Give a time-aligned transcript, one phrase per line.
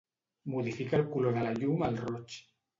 [0.53, 2.43] Modifica el color de la llum al roig.